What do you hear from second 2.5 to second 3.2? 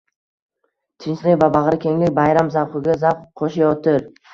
zavqiga